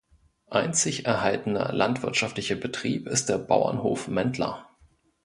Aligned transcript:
Einzig 0.49 1.05
erhaltener 1.05 1.71
landwirtschaftlicher 1.73 2.55
Betrieb 2.55 3.05
ist 3.07 3.29
der 3.29 3.37
Bauernhof 3.37 4.07
Mentler. 4.07 4.65